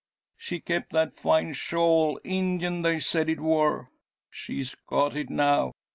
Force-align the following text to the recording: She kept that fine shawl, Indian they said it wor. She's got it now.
She 0.35 0.59
kept 0.59 0.93
that 0.93 1.15
fine 1.15 1.53
shawl, 1.53 2.19
Indian 2.23 2.81
they 2.81 2.97
said 2.97 3.29
it 3.29 3.39
wor. 3.39 3.91
She's 4.31 4.73
got 4.89 5.15
it 5.15 5.29
now. 5.29 5.73